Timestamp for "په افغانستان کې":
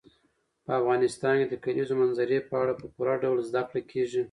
0.65-1.47